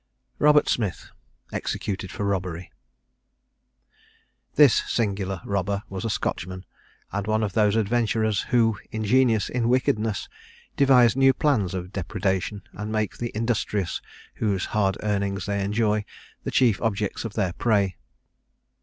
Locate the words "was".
5.89-6.03